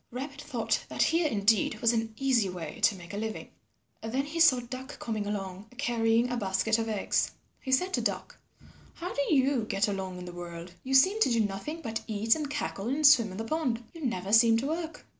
Rabbit 0.09 0.41
thought 0.41 0.79
that 0.89 1.03
here 1.03 1.27
indeed 1.27 1.79
was 1.79 1.93
an 1.93 2.15
easy 2.17 2.49
way 2.49 2.79
to 2.85 2.95
make 2.95 3.13
a 3.13 3.17
living. 3.17 3.49
Then 4.01 4.25
he 4.25 4.39
saw 4.39 4.59
Duck 4.59 4.97
coming 4.97 5.27
along 5.27 5.67
carrying 5.77 6.31
a 6.31 6.37
basket 6.37 6.79
of 6.79 6.89
eggs. 6.89 7.29
He 7.61 7.71
said 7.71 7.93
to 7.93 8.01
Duck, 8.01 8.35
"How 8.95 9.13
do 9.13 9.21
you 9.31 9.63
get 9.65 9.87
along 9.87 10.17
in 10.17 10.25
the 10.25 10.31
world? 10.33 10.71
You 10.83 10.95
seem 10.95 11.19
to 11.21 11.29
do 11.31 11.41
nothing 11.41 11.83
but 11.83 12.01
eat 12.07 12.33
and 12.33 12.49
cackle 12.49 12.87
and 12.87 13.05
swim 13.05 13.29
in 13.33 13.37
the 13.37 13.43
pond. 13.43 13.83
You 13.93 14.03
never 14.03 14.33
seem 14.33 14.57
to 14.57 14.65
work." 14.65 15.05